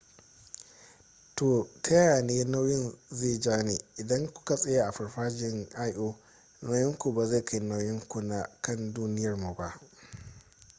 [1.81, 6.15] ta yaya ne nauyin lo zai ja ni idan ku ka tsaya a farfajiyan io
[6.61, 9.81] nauyin ku ba zai kai nauyin ku na kan duniyarmu ba